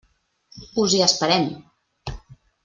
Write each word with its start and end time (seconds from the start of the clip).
Us 0.83 0.95
hi 0.95 1.01
esperem! 1.09 1.47